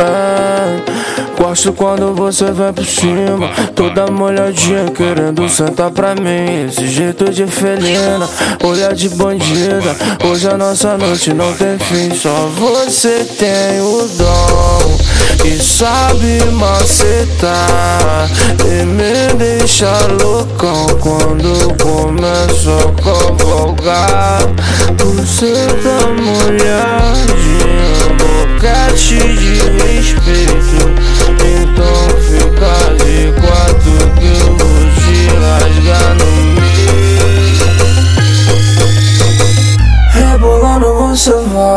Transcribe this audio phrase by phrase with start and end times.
[0.00, 0.80] É,
[1.36, 6.66] gosto quando você vem por cima, toda molhadinha querendo sentar pra mim.
[6.66, 8.26] Esse jeito de felina,
[8.64, 9.94] olhar de bandida.
[10.24, 14.98] Hoje a nossa noite não tem fim, só você tem o dom.
[15.44, 18.28] E sabe macetar
[18.64, 19.90] e me deixa
[20.22, 24.40] loucão quando começa a cavalgar.
[24.98, 25.52] Você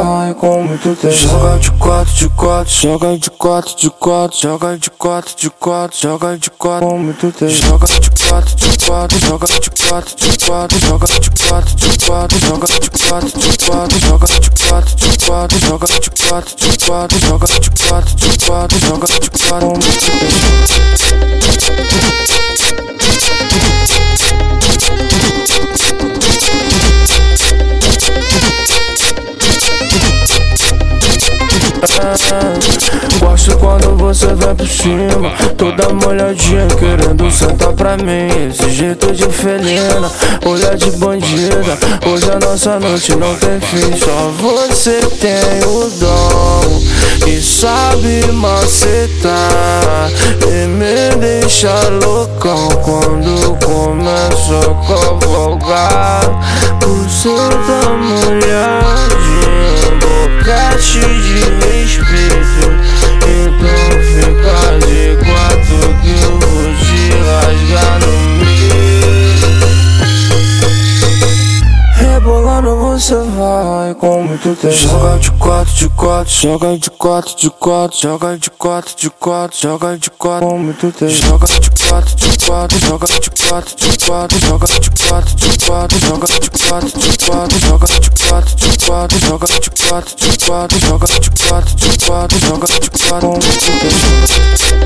[0.00, 1.14] vai com muito tempo.
[1.14, 5.98] Joga de quatro, de quatro, joga de quatro, de quatro, joga de quatro, de quatro,
[5.98, 7.52] joga de quatro com muito tempo.
[7.52, 12.38] Joga de quatro, de quatro, joga de quatro, de quatro, joga de quatro, de quatro,
[12.38, 17.18] joga de quatro, de quatro, joga de quatro, de quatro, joga de quatro, de quatro,
[17.20, 21.41] joga de quatro, de quatro, joga de quatro com muito tempo.
[33.18, 38.28] Gosto quando você vem por cima, toda molhadinha querendo sentar pra mim.
[38.48, 40.08] Esse jeito de felina,
[40.46, 41.76] olhar de bandida.
[42.06, 46.82] Hoje a nossa noite não tem fim, só você tem o dom
[47.26, 49.32] e sabe macetar
[50.46, 51.72] e me deixa
[52.04, 54.01] loucão quando começa
[73.92, 74.74] vai com muito tempo.
[74.74, 79.58] Joga de quatro, de quatro, joga de quatro, de quatro, joga de quatro, de quatro,
[79.58, 81.12] joga de quatro com muito tempo.
[81.12, 85.98] Joga de quatro, de quatro, joga de quatro, de quatro, joga de quatro, de quatro,
[85.98, 90.78] joga de quatro, de quatro, joga de quatro, de quatro, joga de quatro, de quatro,
[90.80, 94.81] joga de quatro, de quatro, joga de quatro com muito tempo.